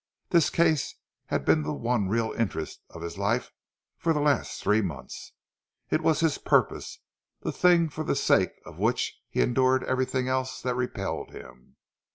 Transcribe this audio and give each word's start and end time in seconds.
This 0.31 0.49
case 0.49 0.95
had 1.27 1.45
been 1.45 1.61
the 1.61 1.73
one 1.75 2.07
real 2.09 2.31
interest 2.31 2.81
of 2.89 3.03
his 3.03 3.19
life 3.19 3.51
for 3.99 4.13
the 4.13 4.19
last 4.19 4.59
three 4.59 4.81
months; 4.81 5.33
it 5.91 6.01
was 6.01 6.21
his 6.21 6.39
purpose, 6.39 6.97
the 7.41 7.51
thing 7.51 7.87
for 7.87 8.03
the 8.03 8.15
sake 8.15 8.53
of 8.65 8.79
which 8.79 9.21
he 9.29 9.41
endured 9.41 9.83
everything 9.83 10.27
else 10.27 10.59
that 10.63 10.73
repelled 10.73 11.29
him. 11.29 11.75